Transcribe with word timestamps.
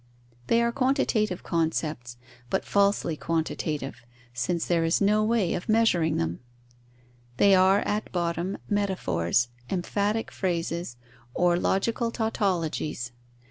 They 0.47 0.63
are 0.63 0.71
quantitative 0.71 1.43
concepts, 1.43 2.17
but 2.49 2.65
falsely 2.65 3.15
quantitative, 3.15 4.03
since 4.33 4.65
there 4.65 4.83
is 4.83 4.99
no 4.99 5.23
way 5.23 5.53
of 5.53 5.69
measuring 5.69 6.17
them; 6.17 6.39
they 7.37 7.53
are, 7.53 7.81
at 7.81 8.11
bottom, 8.11 8.57
metaphors, 8.67 9.49
emphatic 9.69 10.31
phrases, 10.31 10.97
or 11.35 11.55
logical 11.59 12.09
tautologies. 12.11 13.11